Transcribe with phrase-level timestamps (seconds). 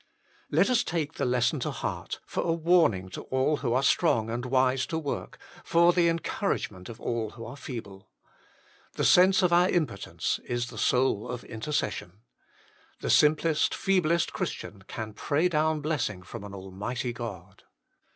[0.49, 4.31] Let us take the lesson to heart, for a warning to all who are strong
[4.31, 8.09] and wise to work, for the encouragement of all who are feeble.
[8.93, 12.21] The sense of our impotence is the soul of intercession.
[13.01, 17.61] The simplest, feeblest Christian can pray down blessing from an Almighty God.